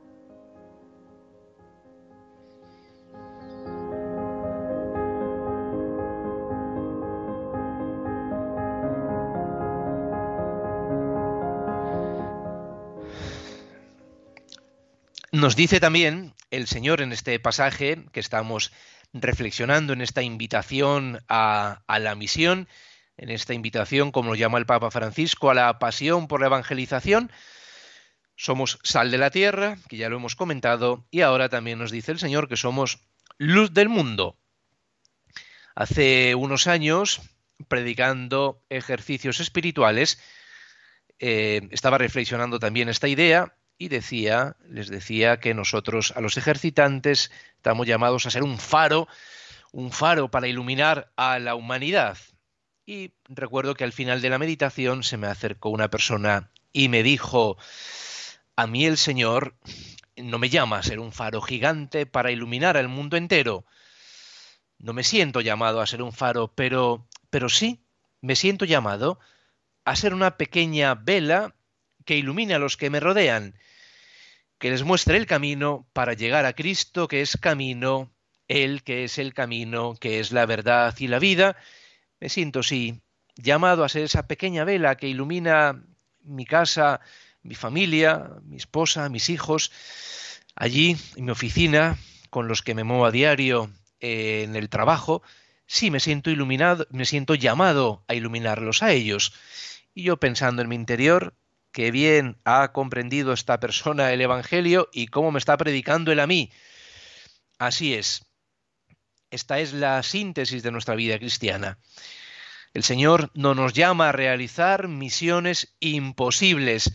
Nos 15.32 15.56
dice 15.56 15.80
también 15.80 16.34
el 16.50 16.66
Señor 16.66 17.00
en 17.00 17.10
este 17.10 17.40
pasaje 17.40 18.04
que 18.12 18.20
estamos 18.20 18.70
reflexionando 19.14 19.94
en 19.94 20.02
esta 20.02 20.20
invitación 20.20 21.24
a, 21.26 21.82
la 21.88 22.14
misión, 22.14 22.68
en 23.16 23.30
esta 23.30 23.54
invitación, 23.54 24.12
como 24.12 24.28
lo 24.28 24.34
llama 24.34 24.58
el 24.58 24.66
Papa 24.66 24.90
Francisco, 24.90 25.48
a 25.48 25.54
la 25.54 25.78
pasión 25.78 26.28
por 26.28 26.40
la 26.40 26.48
evangelización. 26.48 27.32
Somos 28.36 28.78
sal 28.82 29.10
de 29.10 29.16
la 29.16 29.30
tierra, 29.30 29.78
que 29.88 29.96
ya 29.96 30.10
lo 30.10 30.16
hemos 30.16 30.36
comentado, 30.36 31.06
y 31.10 31.22
ahora 31.22 31.48
también 31.48 31.78
nos 31.78 31.90
dice 31.90 32.12
el 32.12 32.18
Señor 32.18 32.46
que 32.46 32.58
somos 32.58 32.98
luz 33.38 33.72
del 33.72 33.88
mundo. 33.88 34.36
Hace 35.74 36.34
unos 36.34 36.66
años, 36.66 37.22
predicando 37.68 38.62
ejercicios 38.68 39.40
espirituales, 39.40 40.20
eh, 41.18 41.68
estaba 41.70 41.96
reflexionando 41.96 42.58
también 42.58 42.90
esta 42.90 43.08
idea 43.08 43.54
y 43.78 43.88
decía, 43.88 44.56
les 44.68 44.88
decía 44.88 45.40
que 45.40 45.54
nosotros 45.54 46.12
a 46.16 46.20
los 46.20 46.36
ejercitantes 46.36 47.30
estamos 47.56 47.86
llamados 47.86 48.26
a 48.26 48.30
ser 48.30 48.42
un 48.42 48.58
faro, 48.58 49.08
un 49.72 49.90
faro 49.90 50.30
para 50.30 50.48
iluminar 50.48 51.12
a 51.16 51.38
la 51.38 51.54
humanidad. 51.54 52.16
Y 52.86 53.12
recuerdo 53.28 53.74
que 53.74 53.84
al 53.84 53.92
final 53.92 54.20
de 54.20 54.30
la 54.30 54.38
meditación 54.38 55.02
se 55.02 55.16
me 55.16 55.26
acercó 55.26 55.70
una 55.70 55.88
persona 55.88 56.50
y 56.72 56.88
me 56.88 57.02
dijo, 57.02 57.56
a 58.56 58.66
mí 58.66 58.86
el 58.86 58.98
Señor 58.98 59.56
no 60.16 60.38
me 60.38 60.50
llama 60.50 60.78
a 60.78 60.82
ser 60.82 60.98
un 60.98 61.12
faro 61.12 61.40
gigante 61.40 62.06
para 62.06 62.30
iluminar 62.30 62.76
al 62.76 62.88
mundo 62.88 63.16
entero. 63.16 63.64
No 64.78 64.92
me 64.92 65.04
siento 65.04 65.40
llamado 65.40 65.80
a 65.80 65.86
ser 65.86 66.02
un 66.02 66.12
faro, 66.12 66.52
pero, 66.54 67.06
pero 67.30 67.48
sí, 67.48 67.84
me 68.20 68.36
siento 68.36 68.64
llamado 68.64 69.18
a 69.84 69.96
ser 69.96 70.14
una 70.14 70.36
pequeña 70.36 70.94
vela 70.94 71.54
que 72.04 72.16
ilumine 72.16 72.54
a 72.54 72.58
los 72.58 72.76
que 72.76 72.90
me 72.90 73.00
rodean 73.00 73.54
que 74.62 74.70
les 74.70 74.84
muestre 74.84 75.16
el 75.16 75.26
camino 75.26 75.88
para 75.92 76.12
llegar 76.12 76.46
a 76.46 76.52
Cristo, 76.52 77.08
que 77.08 77.20
es 77.20 77.36
camino, 77.36 78.12
Él 78.46 78.84
que 78.84 79.02
es 79.02 79.18
el 79.18 79.34
camino, 79.34 79.96
que 80.00 80.20
es 80.20 80.30
la 80.30 80.46
verdad 80.46 80.94
y 81.00 81.08
la 81.08 81.18
vida. 81.18 81.56
Me 82.20 82.28
siento, 82.28 82.62
sí, 82.62 83.02
llamado 83.34 83.82
a 83.82 83.88
ser 83.88 84.04
esa 84.04 84.28
pequeña 84.28 84.62
vela 84.62 84.94
que 84.96 85.08
ilumina 85.08 85.84
mi 86.22 86.44
casa, 86.44 87.00
mi 87.42 87.56
familia, 87.56 88.30
mi 88.44 88.56
esposa, 88.56 89.08
mis 89.08 89.30
hijos, 89.30 89.72
allí 90.54 90.96
en 91.16 91.24
mi 91.24 91.32
oficina, 91.32 91.98
con 92.30 92.46
los 92.46 92.62
que 92.62 92.76
me 92.76 92.84
muevo 92.84 93.04
a 93.04 93.10
diario 93.10 93.68
eh, 93.98 94.44
en 94.44 94.54
el 94.54 94.68
trabajo, 94.68 95.24
sí 95.66 95.90
me 95.90 95.98
siento 95.98 96.30
iluminado, 96.30 96.86
me 96.90 97.04
siento 97.04 97.34
llamado 97.34 98.04
a 98.06 98.14
iluminarlos 98.14 98.84
a 98.84 98.92
ellos. 98.92 99.34
Y 99.92 100.04
yo 100.04 100.18
pensando 100.18 100.62
en 100.62 100.68
mi 100.68 100.76
interior, 100.76 101.34
qué 101.72 101.90
bien 101.90 102.38
ha 102.44 102.72
comprendido 102.72 103.32
esta 103.32 103.58
persona 103.58 104.12
el 104.12 104.20
Evangelio 104.20 104.88
y 104.92 105.08
cómo 105.08 105.32
me 105.32 105.38
está 105.38 105.56
predicando 105.56 106.12
él 106.12 106.20
a 106.20 106.26
mí. 106.26 106.50
Así 107.58 107.94
es. 107.94 108.24
Esta 109.30 109.58
es 109.58 109.72
la 109.72 110.02
síntesis 110.02 110.62
de 110.62 110.70
nuestra 110.70 110.94
vida 110.94 111.18
cristiana. 111.18 111.78
El 112.74 112.84
Señor 112.84 113.30
no 113.34 113.54
nos 113.54 113.72
llama 113.72 114.10
a 114.10 114.12
realizar 114.12 114.88
misiones 114.88 115.74
imposibles. 115.80 116.92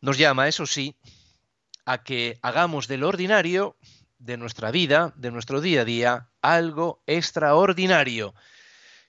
Nos 0.00 0.18
llama, 0.18 0.48
eso 0.48 0.66
sí, 0.66 0.96
a 1.84 2.02
que 2.02 2.38
hagamos 2.42 2.88
del 2.88 3.04
ordinario, 3.04 3.76
de 4.18 4.36
nuestra 4.36 4.70
vida, 4.70 5.12
de 5.16 5.30
nuestro 5.30 5.60
día 5.60 5.82
a 5.82 5.84
día, 5.84 6.28
algo 6.40 7.02
extraordinario. 7.06 8.34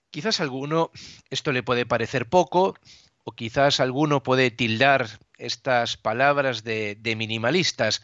Quizás 0.09 0.39
a 0.39 0.43
alguno 0.43 0.91
esto 1.29 1.51
le 1.51 1.63
puede 1.63 1.85
parecer 1.85 2.27
poco, 2.27 2.75
o 3.27 3.33
quizás 3.35 3.81
alguno 3.81 4.23
puede 4.23 4.51
tildar 4.51 5.19
estas 5.37 5.97
palabras 5.97 6.63
de, 6.63 6.97
minimalistas, 7.17 8.01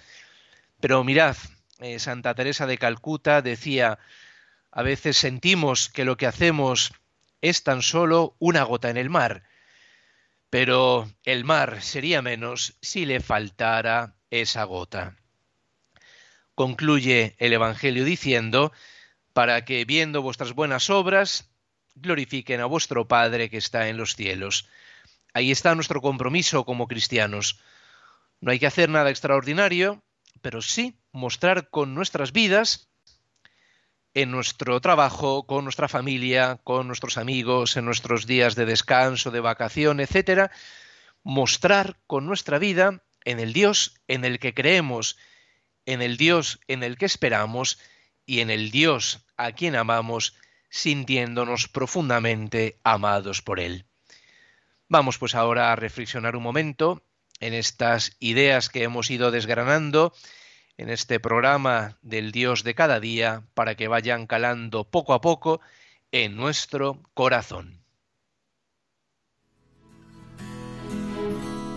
pero 0.81 1.05
mirad, 1.05 1.37
eh, 1.79 1.97
Santa 1.99 2.35
Teresa 2.35 2.67
de 2.67 2.77
Calcuta 2.77 3.41
decía, 3.41 3.99
a 4.69 4.81
veces 4.83 5.15
sentimos 5.15 5.87
que 5.87 6.03
lo 6.03 6.17
que 6.17 6.27
hacemos 6.27 6.91
es 7.39 7.63
tan 7.63 7.83
solo 7.83 8.35
una 8.37 8.63
gota 8.63 8.89
en 8.89 8.97
el 8.97 9.09
mar, 9.09 9.43
pero 10.49 11.09
el 11.23 11.45
mar 11.45 11.81
sería 11.81 12.21
menos 12.21 12.75
si 12.81 13.05
le 13.05 13.21
faltara 13.21 14.15
esa 14.29 14.65
gota. 14.65 15.15
Concluye 16.53 17.37
el 17.37 17.53
Evangelio 17.53 18.03
diciendo, 18.03 18.73
para 19.31 19.63
que 19.63 19.85
viendo 19.85 20.21
vuestras 20.21 20.51
buenas 20.51 20.89
obras, 20.89 21.49
glorifiquen 21.95 22.59
a 22.59 22.65
vuestro 22.65 23.07
Padre 23.07 23.49
que 23.49 23.57
está 23.57 23.87
en 23.87 23.95
los 23.95 24.17
cielos. 24.17 24.67
Ahí 25.33 25.51
está 25.51 25.73
nuestro 25.75 26.01
compromiso 26.01 26.63
como 26.63 26.87
cristianos. 26.87 27.59
No 28.39 28.51
hay 28.51 28.59
que 28.59 28.67
hacer 28.67 28.89
nada 28.89 29.09
extraordinario, 29.09 30.03
pero 30.41 30.61
sí 30.61 30.99
mostrar 31.11 31.69
con 31.69 31.95
nuestras 31.95 32.31
vidas, 32.31 32.89
en 34.13 34.29
nuestro 34.29 34.79
trabajo, 34.79 35.47
con 35.47 35.63
nuestra 35.63 35.87
familia, 35.87 36.59
con 36.63 36.87
nuestros 36.87 37.17
amigos, 37.17 37.77
en 37.77 37.85
nuestros 37.85 38.27
días 38.27 38.55
de 38.55 38.65
descanso, 38.65 39.31
de 39.31 39.39
vacación, 39.39 39.99
etcétera, 39.99 40.51
mostrar 41.23 41.97
con 42.05 42.25
nuestra 42.25 42.59
vida 42.59 43.03
en 43.25 43.39
el 43.39 43.53
Dios 43.53 43.95
en 44.07 44.25
el 44.25 44.37
que 44.37 44.53
creemos, 44.53 45.17
en 45.85 46.01
el 46.01 46.17
Dios 46.17 46.59
en 46.67 46.83
el 46.83 46.97
que 46.97 47.05
esperamos 47.05 47.79
y 48.25 48.41
en 48.41 48.49
el 48.49 48.69
Dios 48.69 49.25
a 49.35 49.51
quien 49.53 49.75
amamos, 49.75 50.35
sintiéndonos 50.69 51.67
profundamente 51.67 52.79
amados 52.83 53.41
por 53.41 53.59
Él. 53.59 53.85
Vamos 54.93 55.17
pues 55.17 55.33
ahora 55.33 55.71
a 55.71 55.75
reflexionar 55.75 56.35
un 56.35 56.43
momento 56.43 57.01
en 57.39 57.55
estas 57.55 58.15
ideas 58.19 58.69
que 58.69 58.83
hemos 58.83 59.09
ido 59.09 59.31
desgranando 59.31 60.13
en 60.77 60.91
este 60.91 61.19
programa 61.19 61.97
del 62.03 62.31
Dios 62.31 62.63
de 62.63 62.75
cada 62.75 62.99
día 62.99 63.41
para 63.55 63.73
que 63.73 63.87
vayan 63.87 64.27
calando 64.27 64.83
poco 64.83 65.15
a 65.15 65.21
poco 65.21 65.61
en 66.11 66.35
nuestro 66.35 67.01
corazón. 67.15 67.81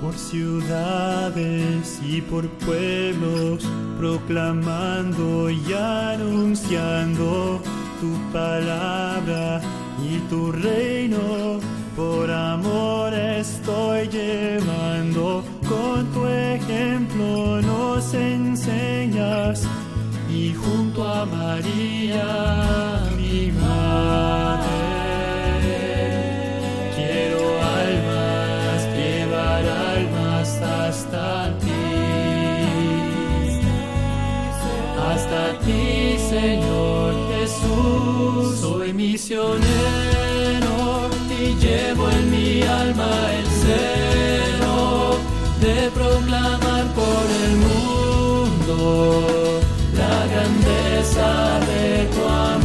Por 0.03 0.13
ciudades 0.19 1.99
y 2.07 2.21
por 2.21 2.47
pueblos, 2.67 3.67
proclamando 3.97 5.49
y 5.49 5.73
anunciando 5.73 7.63
tu 7.99 8.31
palabra 8.31 9.63
y 10.07 10.19
tu 10.29 10.53
reino. 10.53 11.61
Por 11.97 12.31
amor 12.31 12.86
estoy 13.39 14.09
llevando, 14.09 15.45
con 15.69 16.07
tu 16.13 16.27
ejemplo 16.27 17.61
nos 17.63 18.15
enseñas. 18.15 19.67
Y 20.31 20.53
junto 20.55 21.07
a 21.07 21.25
María, 21.25 22.25
mi 23.17 23.53
madre, 23.53 24.67
quiero 26.97 27.41
almas, 27.81 28.81
llevar 28.97 29.65
almas 29.67 30.49
hasta 30.63 31.59
ti, 31.59 31.71
hasta 35.09 35.59
ti, 35.61 36.19
Señor 36.19 37.15
Jesús. 37.31 38.59
Soy 38.61 38.93
misionero 38.93 40.06
de 51.15 52.09
tu. 52.15 52.56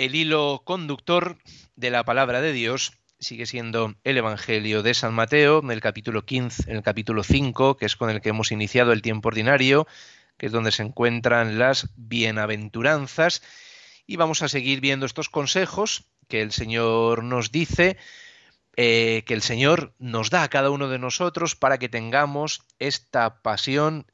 El 0.00 0.14
hilo 0.14 0.62
conductor 0.64 1.36
de 1.76 1.90
la 1.90 2.06
palabra 2.06 2.40
de 2.40 2.54
Dios 2.54 2.94
sigue 3.18 3.44
siendo 3.44 3.96
el 4.02 4.16
Evangelio 4.16 4.82
de 4.82 4.94
San 4.94 5.12
Mateo, 5.12 5.60
en 5.62 5.70
el 5.70 5.82
capítulo 5.82 6.24
15, 6.24 6.70
en 6.70 6.76
el 6.78 6.82
capítulo 6.82 7.22
5, 7.22 7.76
que 7.76 7.84
es 7.84 7.96
con 7.96 8.08
el 8.08 8.22
que 8.22 8.30
hemos 8.30 8.50
iniciado 8.50 8.92
el 8.92 9.02
tiempo 9.02 9.28
ordinario, 9.28 9.86
que 10.38 10.46
es 10.46 10.52
donde 10.52 10.72
se 10.72 10.84
encuentran 10.84 11.58
las 11.58 11.90
bienaventuranzas, 11.96 13.42
y 14.06 14.16
vamos 14.16 14.40
a 14.40 14.48
seguir 14.48 14.80
viendo 14.80 15.04
estos 15.04 15.28
consejos 15.28 16.06
que 16.28 16.40
el 16.40 16.52
Señor 16.52 17.22
nos 17.22 17.52
dice, 17.52 17.98
eh, 18.76 19.22
que 19.26 19.34
el 19.34 19.42
Señor 19.42 19.92
nos 19.98 20.30
da 20.30 20.44
a 20.44 20.48
cada 20.48 20.70
uno 20.70 20.88
de 20.88 20.98
nosotros 20.98 21.56
para 21.56 21.76
que 21.76 21.90
tengamos 21.90 22.62
esta 22.78 23.42
pasión 23.42 24.06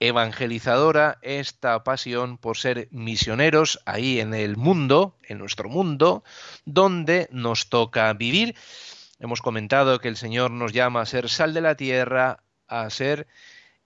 evangelizadora, 0.00 1.18
esta 1.20 1.84
pasión 1.84 2.38
por 2.38 2.56
ser 2.56 2.88
misioneros 2.90 3.80
ahí 3.84 4.18
en 4.18 4.34
el 4.34 4.56
mundo, 4.56 5.16
en 5.22 5.38
nuestro 5.38 5.68
mundo, 5.68 6.24
donde 6.64 7.28
nos 7.30 7.68
toca 7.68 8.12
vivir. 8.14 8.56
Hemos 9.18 9.42
comentado 9.42 10.00
que 10.00 10.08
el 10.08 10.16
Señor 10.16 10.50
nos 10.50 10.72
llama 10.72 11.02
a 11.02 11.06
ser 11.06 11.28
sal 11.28 11.52
de 11.52 11.60
la 11.60 11.76
tierra, 11.76 12.42
a 12.66 12.88
ser 12.88 13.28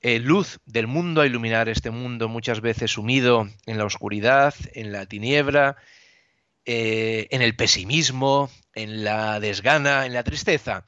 eh, 0.00 0.20
luz 0.20 0.61
del 0.66 0.87
mundo, 0.87 1.20
a 1.20 1.27
iluminar 1.27 1.68
este 1.68 1.90
mundo 1.90 2.29
muchas 2.29 2.61
veces 2.61 2.92
sumido 2.92 3.48
en 3.66 3.77
la 3.77 3.85
oscuridad, 3.85 4.55
en 4.72 4.92
la 4.92 5.07
tiniebla, 5.07 5.77
eh, 6.64 7.27
en 7.31 7.42
el 7.42 7.57
pesimismo, 7.57 8.50
en 8.72 9.03
la 9.03 9.40
desgana, 9.40 10.07
en 10.07 10.12
la 10.12 10.22
tristeza. 10.22 10.87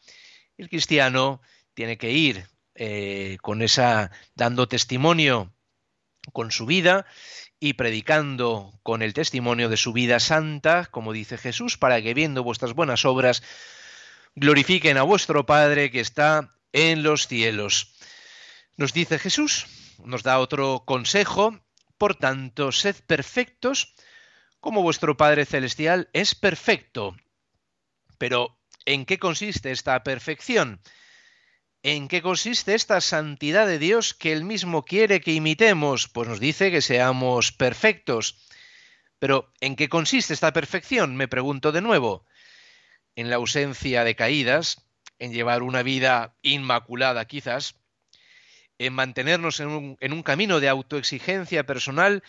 El 0.57 0.69
cristiano 0.69 1.41
tiene 1.75 1.99
que 1.99 2.13
ir 2.13 2.47
eh, 2.77 3.39
con 3.43 3.63
esa, 3.63 4.11
dando 4.35 4.69
testimonio 4.69 5.53
con 6.33 6.51
su 6.51 6.67
vida 6.67 7.07
y 7.59 7.75
predicando 7.75 8.79
con 8.83 9.03
el 9.03 9.15
testimonio 9.15 9.69
de 9.69 9.77
su 9.77 9.93
vida 9.93 10.21
santa, 10.21 10.87
como 10.87 11.13
dice 11.13 11.39
Jesús, 11.39 11.79
para 11.79 12.03
que 12.03 12.15
viendo 12.15 12.43
vuestras 12.43 12.75
buenas 12.75 13.05
obras 13.05 13.43
glorifiquen 14.35 14.99
a 14.99 15.03
vuestro 15.03 15.47
Padre 15.47 15.91
que 15.91 16.01
está 16.01 16.55
en 16.73 17.03
los 17.03 17.27
cielos. 17.27 17.95
Nos 18.77 18.93
dice 18.93 19.19
Jesús, 19.19 19.67
nos 20.05 20.23
da 20.23 20.39
otro 20.39 20.85
consejo, 20.85 21.59
por 21.97 22.15
tanto, 22.15 22.73
sed 22.73 22.97
perfectos 23.07 23.95
como 24.61 24.83
vuestro 24.83 25.17
Padre 25.17 25.47
Celestial 25.47 26.11
es 26.13 26.35
perfecto. 26.35 27.17
Pero, 28.19 28.59
¿en 28.85 29.07
qué 29.07 29.19
consiste 29.19 29.71
esta 29.71 30.03
perfección? 30.03 30.81
¿En 31.89 32.09
qué 32.09 32.21
consiste 32.21 32.75
esta 32.75 33.01
santidad 33.01 33.65
de 33.65 33.79
Dios 33.79 34.13
que 34.13 34.33
Él 34.33 34.43
mismo 34.43 34.85
quiere 34.85 35.21
que 35.21 35.31
imitemos? 35.31 36.09
Pues 36.09 36.29
nos 36.29 36.41
dice 36.41 36.73
que 36.73 36.83
seamos 36.83 37.53
perfectos. 37.53 38.45
Pero, 39.21 39.53
¿en 39.61 39.77
qué 39.77 39.89
consiste 39.89 40.35
esta 40.35 40.53
perfección? 40.53 41.15
Me 41.15 41.29
pregunto 41.29 41.71
de 41.71 41.83
nuevo. 41.83 42.27
En 43.15 43.31
la 43.31 43.37
ausencia 43.37 44.03
de 44.03 44.17
caídas, 44.17 44.85
en 45.21 45.33
llevar 45.33 45.63
una 45.63 45.85
vida 45.85 46.35
inmaculada 46.43 47.25
quizás, 47.27 47.77
en 48.79 48.93
mantenernos 48.93 49.61
en 49.61 49.97
un, 50.01 50.23
camino 50.25 50.59
de 50.59 50.69
autoexigencia 50.69 51.67
personal, 51.67 52.25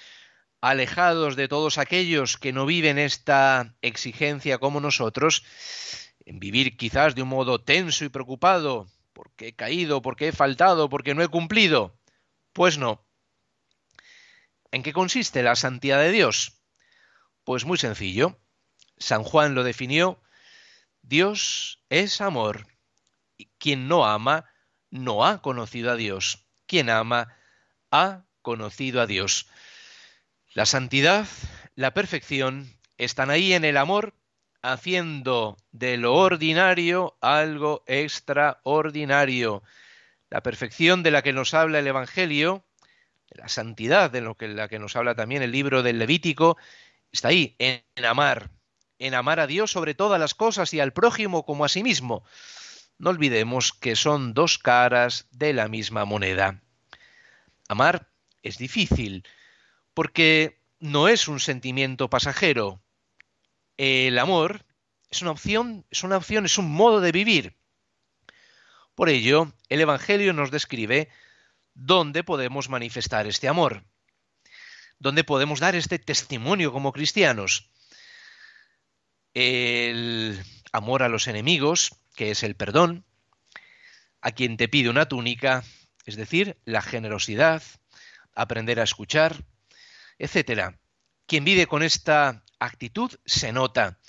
alejados 0.61 1.35
de 1.35 1.47
todos 1.47 1.79
aquellos 1.79 2.37
que 2.37 2.53
no 2.53 2.67
viven 2.67 2.99
esta 2.99 3.73
exigencia 3.81 4.59
como 4.59 4.81
nosotros, 4.81 5.43
en 6.27 6.37
vivir 6.37 6.77
quizás 6.77 7.15
de 7.15 7.23
un 7.23 7.29
modo 7.29 7.59
tenso 7.59 8.05
y 8.05 8.09
preocupado, 8.09 8.87
porque 9.17 9.47
he 9.47 9.55
caído, 9.55 10.03
porque 10.03 10.27
he 10.27 10.31
faltado, 10.31 10.89
porque 10.89 11.15
no 11.15 11.23
he 11.23 11.27
cumplido. 11.27 11.99
Pues 12.53 12.77
no. 12.77 13.03
¿En 14.69 14.83
qué 14.83 14.93
consiste 14.93 15.41
la 15.41 15.55
santidad 15.55 15.99
de 15.99 16.11
Dios? 16.11 16.61
Pues 17.43 17.65
muy 17.65 17.79
sencillo. 17.79 18.39
San 18.99 19.23
Juan 19.23 19.55
lo 19.55 19.63
definió. 19.63 20.21
Dios 21.01 21.81
es 21.89 22.21
amor. 22.21 22.67
Y 23.37 23.49
quien 23.57 23.87
no 23.87 24.05
ama, 24.05 24.45
no 24.91 25.25
ha 25.25 25.41
conocido 25.41 25.91
a 25.91 25.95
Dios. 25.95 26.45
Quien 26.67 26.91
ama, 26.91 27.35
ha 27.89 28.23
conocido 28.43 29.01
a 29.01 29.07
Dios. 29.07 29.47
La 30.53 30.67
santidad, 30.67 31.25
la 31.73 31.95
perfección, 31.95 32.71
están 32.99 33.31
ahí 33.31 33.53
en 33.53 33.65
el 33.65 33.77
amor, 33.77 34.13
haciendo 34.61 35.57
de 35.71 35.97
lo 35.97 36.15
ordinario 36.15 37.17
algo 37.21 37.83
extraordinario. 37.87 39.63
La 40.29 40.41
perfección 40.41 41.03
de 41.03 41.11
la 41.11 41.21
que 41.21 41.33
nos 41.33 41.53
habla 41.53 41.79
el 41.79 41.87
Evangelio, 41.87 42.65
la 43.29 43.47
santidad 43.47 44.11
de 44.11 44.21
lo 44.21 44.35
que, 44.35 44.47
la 44.47 44.67
que 44.67 44.79
nos 44.79 44.95
habla 44.95 45.15
también 45.15 45.41
el 45.41 45.51
libro 45.51 45.83
del 45.83 45.99
Levítico, 45.99 46.57
está 47.11 47.29
ahí, 47.29 47.55
en, 47.59 47.83
en 47.95 48.05
amar, 48.05 48.49
en 48.99 49.13
amar 49.13 49.39
a 49.39 49.47
Dios 49.47 49.71
sobre 49.71 49.93
todas 49.93 50.19
las 50.19 50.33
cosas 50.35 50.73
y 50.73 50.79
al 50.79 50.93
prójimo 50.93 51.45
como 51.45 51.65
a 51.65 51.69
sí 51.69 51.83
mismo. 51.83 52.23
No 52.97 53.11
olvidemos 53.11 53.73
que 53.73 53.95
son 53.95 54.33
dos 54.33 54.57
caras 54.57 55.27
de 55.31 55.53
la 55.53 55.67
misma 55.67 56.05
moneda. 56.05 56.61
Amar 57.67 58.09
es 58.41 58.57
difícil, 58.57 59.23
porque 59.93 60.59
no 60.79 61.07
es 61.07 61.27
un 61.27 61.39
sentimiento 61.39 62.09
pasajero. 62.09 62.81
El 63.77 64.17
amor 64.17 64.65
es 65.09 65.21
una 65.21 65.31
opción, 65.31 65.85
es 65.91 66.03
una 66.03 66.17
opción, 66.17 66.45
es 66.45 66.57
un 66.57 66.71
modo 66.71 66.99
de 66.99 67.11
vivir. 67.11 67.55
Por 68.95 69.09
ello, 69.09 69.53
el 69.69 69.81
Evangelio 69.81 70.33
nos 70.33 70.49
describe 70.49 71.09
donde 71.75 72.23
podemos 72.23 72.69
manifestar 72.69 73.27
este 73.27 73.47
amor, 73.47 73.85
donde 74.97 75.23
podemos 75.23 75.59
dar 75.59 75.75
este 75.75 75.99
testimonio 75.99 76.71
como 76.71 76.91
cristianos. 76.91 77.69
El 79.35 80.43
amor 80.71 81.03
a 81.03 81.09
los 81.09 81.27
enemigos, 81.27 81.91
que 82.15 82.31
es 82.31 82.41
el 82.41 82.55
perdón, 82.55 83.05
a 84.21 84.31
quien 84.31 84.57
te 84.57 84.67
pide 84.67 84.89
una 84.89 85.07
túnica, 85.07 85.63
es 86.05 86.15
decir, 86.15 86.57
la 86.65 86.81
generosidad, 86.81 87.61
aprender 88.33 88.79
a 88.79 88.83
escuchar, 88.83 89.45
etcétera. 90.17 90.79
Quien 91.27 91.43
vive 91.43 91.67
con 91.67 91.83
esta 91.83 92.43
actitud 92.59 93.11
se 93.25 93.51
nota, 93.51 93.99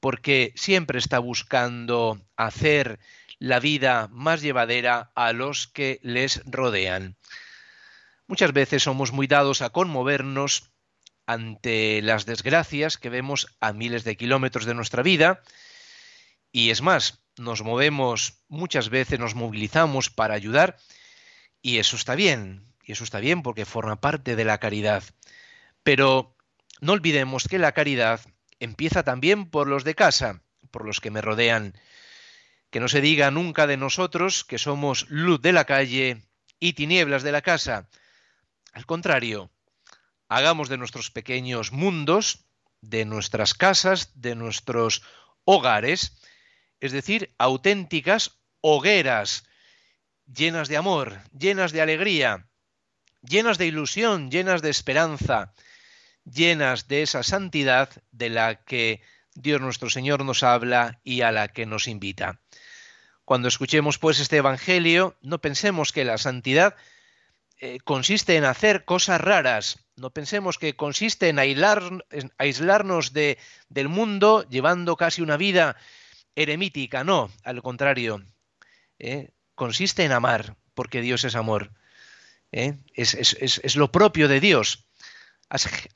porque 0.00 0.52
siempre 0.56 0.98
está 0.98 1.18
buscando 1.18 2.20
hacer 2.36 2.98
la 3.38 3.60
vida 3.60 4.08
más 4.12 4.40
llevadera 4.40 5.10
a 5.14 5.32
los 5.32 5.66
que 5.66 6.00
les 6.02 6.42
rodean. 6.44 7.16
Muchas 8.26 8.52
veces 8.52 8.82
somos 8.82 9.12
muy 9.12 9.26
dados 9.26 9.62
a 9.62 9.70
conmovernos 9.70 10.70
ante 11.26 12.02
las 12.02 12.26
desgracias 12.26 12.98
que 12.98 13.10
vemos 13.10 13.56
a 13.60 13.72
miles 13.72 14.04
de 14.04 14.16
kilómetros 14.16 14.64
de 14.64 14.74
nuestra 14.74 15.02
vida, 15.02 15.42
y 16.50 16.70
es 16.70 16.82
más, 16.82 17.22
nos 17.36 17.62
movemos 17.62 18.42
muchas 18.48 18.90
veces, 18.90 19.18
nos 19.18 19.34
movilizamos 19.34 20.10
para 20.10 20.34
ayudar, 20.34 20.76
y 21.62 21.78
eso 21.78 21.96
está 21.96 22.14
bien, 22.14 22.66
y 22.84 22.92
eso 22.92 23.04
está 23.04 23.20
bien 23.20 23.42
porque 23.42 23.64
forma 23.64 24.00
parte 24.00 24.36
de 24.36 24.44
la 24.44 24.58
caridad. 24.58 25.02
Pero 25.82 26.36
no 26.82 26.94
olvidemos 26.94 27.46
que 27.46 27.60
la 27.60 27.70
caridad 27.70 28.20
empieza 28.58 29.04
también 29.04 29.48
por 29.48 29.68
los 29.68 29.84
de 29.84 29.94
casa, 29.94 30.42
por 30.72 30.84
los 30.84 31.00
que 31.00 31.12
me 31.12 31.20
rodean. 31.20 31.78
Que 32.70 32.80
no 32.80 32.88
se 32.88 33.00
diga 33.00 33.30
nunca 33.30 33.68
de 33.68 33.76
nosotros 33.76 34.42
que 34.42 34.58
somos 34.58 35.08
luz 35.08 35.40
de 35.40 35.52
la 35.52 35.64
calle 35.64 36.26
y 36.58 36.72
tinieblas 36.72 37.22
de 37.22 37.30
la 37.30 37.40
casa. 37.40 37.88
Al 38.72 38.84
contrario, 38.84 39.52
hagamos 40.28 40.68
de 40.68 40.76
nuestros 40.76 41.12
pequeños 41.12 41.70
mundos, 41.70 42.46
de 42.80 43.04
nuestras 43.04 43.54
casas, 43.54 44.10
de 44.20 44.34
nuestros 44.34 45.04
hogares, 45.44 46.20
es 46.80 46.90
decir, 46.90 47.32
auténticas 47.38 48.40
hogueras, 48.60 49.44
llenas 50.26 50.66
de 50.66 50.78
amor, 50.78 51.20
llenas 51.30 51.70
de 51.70 51.80
alegría, 51.80 52.48
llenas 53.20 53.56
de 53.56 53.66
ilusión, 53.66 54.32
llenas 54.32 54.62
de 54.62 54.70
esperanza, 54.70 55.54
llenas 56.24 56.88
de 56.88 57.02
esa 57.02 57.22
santidad 57.22 57.90
de 58.10 58.30
la 58.30 58.64
que 58.64 59.00
Dios 59.34 59.60
nuestro 59.60 59.90
Señor 59.90 60.24
nos 60.24 60.42
habla 60.42 61.00
y 61.04 61.22
a 61.22 61.32
la 61.32 61.48
que 61.48 61.66
nos 61.66 61.88
invita. 61.88 62.40
Cuando 63.24 63.48
escuchemos 63.48 63.98
pues 63.98 64.20
este 64.20 64.38
Evangelio, 64.38 65.16
no 65.22 65.40
pensemos 65.40 65.92
que 65.92 66.04
la 66.04 66.18
santidad 66.18 66.76
eh, 67.58 67.78
consiste 67.84 68.36
en 68.36 68.44
hacer 68.44 68.84
cosas 68.84 69.20
raras, 69.20 69.78
no 69.96 70.10
pensemos 70.10 70.58
que 70.58 70.74
consiste 70.74 71.28
en, 71.28 71.38
aislarnos 71.38 73.12
de, 73.12 73.38
del 73.68 73.88
mundo 73.88 74.44
llevando 74.48 74.96
casi 74.96 75.22
una 75.22 75.36
vida 75.36 75.76
eremítica, 76.34 77.04
no, 77.04 77.30
al 77.44 77.62
contrario, 77.62 78.24
eh, 78.98 79.30
consiste 79.54 80.04
en 80.04 80.12
amar, 80.12 80.56
porque 80.74 81.00
Dios 81.00 81.24
es 81.24 81.36
amor. 81.36 81.72
¿eh? 82.52 82.74
Es, 82.94 83.76
lo 83.76 83.92
propio 83.92 84.28
de 84.28 84.40
Dios. 84.40 84.86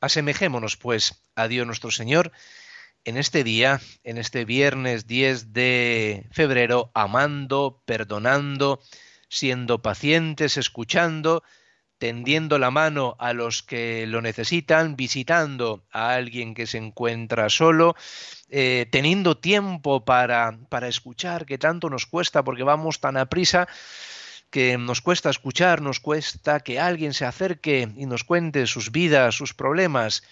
Asemejémonos, 0.01 0.77
pues, 0.77 1.23
a 1.35 1.49
Dios 1.49 1.67
nuestro 1.67 1.91
Señor 1.91 2.33
en 3.05 3.17
este 3.17 3.45
día, 3.45 3.81
en 4.05 4.19
este 4.19 4.45
viernes 4.45 5.07
10 5.07 5.53
de 5.53 6.27
febrero, 6.33 6.91
amando, 6.93 7.83
perdonando, 7.87 8.81
siendo 9.29 9.81
pacientes, 9.81 10.57
escuchando, 10.57 11.43
tendiendo 11.99 12.59
la 12.59 12.71
mano 12.71 13.17
a 13.19 13.33
los 13.33 13.63
que 13.63 14.07
lo 14.07 14.21
necesitan, 14.21 14.97
visitando 14.97 15.85
a 15.91 16.15
alguien 16.15 16.53
que 16.53 16.67
se 16.67 16.79
encuentra 16.79 17.49
solo, 17.49 17.95
eh, 18.51 18.87
teniendo 18.91 19.39
tiempo 19.39 20.05
para, 20.05 20.59
para 20.69 20.89
escuchar, 20.89 21.47
que 21.47 21.59
tanto 21.59 21.89
nos 21.89 22.07
cuesta 22.07 22.45
porque 22.45 22.65
vamos 22.65 23.01
tan 23.01 23.17
a 23.17 23.27
prisa 23.27 23.69
que 24.57 24.79
nos 24.79 25.03
cuesta 25.03 25.29
escuchar, 25.29 25.83
nos 25.83 26.01
cuesta 26.01 26.61
que 26.61 26.81
alguien 26.81 27.13
se 27.13 27.27
acerque 27.27 27.93
y 27.95 28.07
nos 28.07 28.25
cuente 28.25 28.67
sus 28.67 28.91
vidas, 28.91 29.35
sus 29.35 29.53
problemas. 29.53 30.23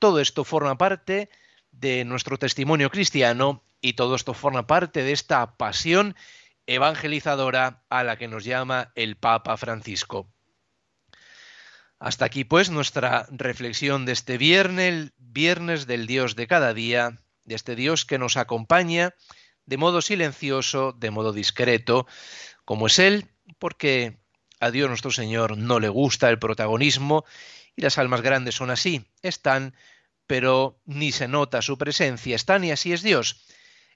Todo 0.00 0.18
esto 0.18 0.42
forma 0.42 0.76
parte 0.76 1.30
de 1.70 2.04
nuestro 2.04 2.38
testimonio 2.38 2.90
cristiano 2.90 3.62
y 3.80 3.92
todo 3.92 4.16
esto 4.16 4.34
forma 4.34 4.66
parte 4.66 5.04
de 5.04 5.12
esta 5.12 5.56
pasión 5.58 6.16
evangelizadora 6.66 7.84
a 7.88 8.02
la 8.02 8.16
que 8.16 8.26
nos 8.26 8.42
llama 8.42 8.90
el 8.96 9.14
Papa 9.14 9.56
Francisco. 9.56 10.28
Hasta 12.00 12.24
aquí 12.24 12.42
pues 12.42 12.68
nuestra 12.68 13.28
reflexión 13.30 14.06
de 14.06 14.10
este 14.10 14.38
viernes, 14.38 15.12
viernes 15.18 15.86
del 15.86 16.08
Dios 16.08 16.34
de 16.34 16.48
cada 16.48 16.74
día, 16.74 17.22
de 17.44 17.54
este 17.54 17.76
Dios 17.76 18.06
que 18.06 18.18
nos 18.18 18.36
acompaña 18.36 19.14
de 19.66 19.76
modo 19.76 20.02
silencioso, 20.02 20.96
de 20.98 21.12
modo 21.12 21.32
discreto, 21.32 22.08
como 22.64 22.88
es 22.88 22.98
Él, 22.98 23.28
porque 23.58 24.18
a 24.60 24.70
Dios 24.70 24.88
nuestro 24.88 25.10
Señor 25.10 25.56
no 25.56 25.80
le 25.80 25.88
gusta 25.88 26.30
el 26.30 26.38
protagonismo 26.38 27.24
y 27.76 27.82
las 27.82 27.98
almas 27.98 28.22
grandes 28.22 28.54
son 28.54 28.70
así, 28.70 29.04
están, 29.22 29.74
pero 30.26 30.80
ni 30.84 31.12
se 31.12 31.28
nota 31.28 31.62
su 31.62 31.78
presencia, 31.78 32.36
están 32.36 32.64
y 32.64 32.70
así 32.70 32.92
es 32.92 33.02
Dios, 33.02 33.44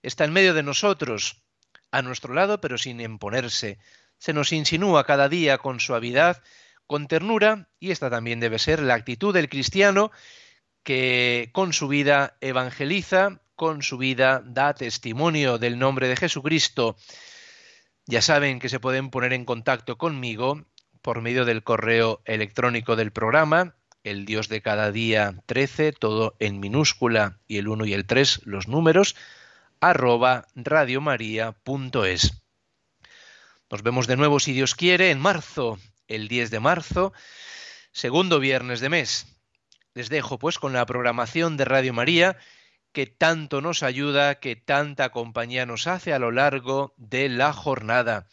está 0.02 0.24
en 0.24 0.32
medio 0.32 0.54
de 0.54 0.62
nosotros, 0.62 1.42
a 1.90 2.02
nuestro 2.02 2.34
lado, 2.34 2.60
pero 2.60 2.78
sin 2.78 3.00
imponerse, 3.00 3.78
se 4.18 4.32
nos 4.32 4.52
insinúa 4.52 5.04
cada 5.04 5.28
día 5.28 5.58
con 5.58 5.80
suavidad, 5.80 6.42
con 6.86 7.08
ternura, 7.08 7.68
y 7.80 7.90
esta 7.90 8.10
también 8.10 8.40
debe 8.40 8.58
ser 8.58 8.80
la 8.80 8.94
actitud 8.94 9.34
del 9.34 9.48
cristiano 9.48 10.10
que 10.82 11.50
con 11.52 11.72
su 11.72 11.88
vida 11.88 12.36
evangeliza, 12.40 13.40
con 13.56 13.82
su 13.82 13.98
vida 13.98 14.42
da 14.44 14.74
testimonio 14.74 15.58
del 15.58 15.78
nombre 15.78 16.08
de 16.08 16.16
Jesucristo. 16.16 16.96
Ya 18.06 18.22
saben 18.22 18.60
que 18.60 18.68
se 18.68 18.78
pueden 18.78 19.10
poner 19.10 19.32
en 19.32 19.44
contacto 19.44 19.98
conmigo 19.98 20.64
por 21.02 21.22
medio 21.22 21.44
del 21.44 21.64
correo 21.64 22.22
electrónico 22.24 22.94
del 22.94 23.10
programa, 23.10 23.74
el 24.04 24.24
Dios 24.24 24.48
de 24.48 24.62
cada 24.62 24.92
día 24.92 25.34
13, 25.46 25.92
todo 25.92 26.36
en 26.38 26.60
minúscula 26.60 27.40
y 27.48 27.58
el 27.58 27.66
1 27.66 27.84
y 27.86 27.92
el 27.94 28.06
3 28.06 28.42
los 28.44 28.68
números, 28.68 29.16
arroba 29.80 30.46
radiomaria.es. 30.54 32.42
Nos 33.70 33.82
vemos 33.82 34.06
de 34.06 34.16
nuevo, 34.16 34.38
si 34.38 34.52
Dios 34.52 34.76
quiere, 34.76 35.10
en 35.10 35.18
marzo 35.18 35.78
el 36.06 36.28
10 36.28 36.52
de 36.52 36.60
marzo, 36.60 37.12
segundo 37.90 38.38
viernes 38.38 38.78
de 38.78 38.88
mes. 38.88 39.26
Les 39.94 40.08
dejo 40.08 40.38
pues 40.38 40.58
con 40.58 40.72
la 40.72 40.86
programación 40.86 41.56
de 41.56 41.64
Radio 41.64 41.92
María 41.92 42.36
que 42.96 43.04
tanto 43.04 43.60
nos 43.60 43.82
ayuda, 43.82 44.36
que 44.36 44.56
tanta 44.56 45.10
compañía 45.10 45.66
nos 45.66 45.86
hace 45.86 46.14
a 46.14 46.18
lo 46.18 46.30
largo 46.30 46.94
de 46.96 47.28
la 47.28 47.52
jornada. 47.52 48.26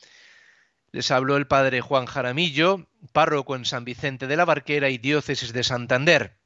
Les 0.93 1.11
habló 1.11 1.35
el 1.35 1.47
padre 1.47 1.81
Juan 1.81 2.05
Jaramillo, 2.05 2.87
párroco 3.11 3.57
en 3.57 3.65
San 3.65 3.83
Vicente 3.83 4.25
de 4.25 4.37
la 4.37 4.45
Barquera 4.45 4.89
y 4.89 4.97
diócesis 4.97 5.51
de 5.51 5.65
Santander. 5.65 6.37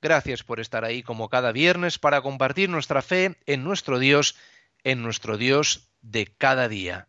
Gracias 0.00 0.44
por 0.44 0.60
estar 0.60 0.84
ahí 0.84 1.02
como 1.02 1.28
cada 1.28 1.50
viernes 1.50 1.98
para 1.98 2.20
compartir 2.22 2.68
nuestra 2.68 3.02
fe 3.02 3.34
en 3.46 3.64
nuestro 3.64 3.98
Dios, 3.98 4.36
en 4.84 5.02
nuestro 5.02 5.36
Dios 5.36 5.88
de 6.02 6.26
cada 6.26 6.68
día. 6.68 7.08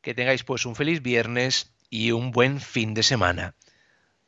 Que 0.00 0.14
tengáis 0.14 0.44
pues 0.44 0.64
un 0.64 0.76
feliz 0.76 1.02
viernes 1.02 1.74
y 1.90 2.12
un 2.12 2.30
buen 2.30 2.58
fin 2.58 2.94
de 2.94 3.02
semana. 3.02 3.54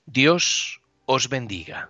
Dios 0.04 0.82
os 1.06 1.30
bendiga. 1.30 1.88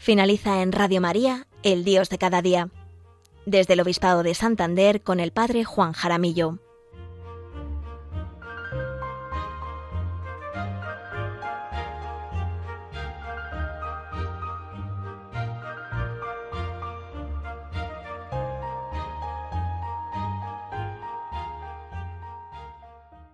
Finaliza 0.00 0.62
en 0.62 0.72
Radio 0.72 1.02
María, 1.02 1.46
El 1.62 1.84
Dios 1.84 2.08
de 2.08 2.16
cada 2.16 2.40
día 2.40 2.70
desde 3.44 3.74
el 3.74 3.80
Obispado 3.80 4.22
de 4.22 4.34
Santander 4.34 5.02
con 5.02 5.20
el 5.20 5.30
Padre 5.30 5.64
Juan 5.64 5.92
Jaramillo. 5.92 6.58